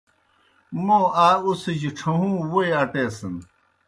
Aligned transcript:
موں 0.85 1.05
آ 1.25 1.27
اُڅِھجیْ 1.47 1.91
ڇھہُوں 1.97 2.35
ووئی 2.51 2.69
اٹیسِن۔ 2.81 3.35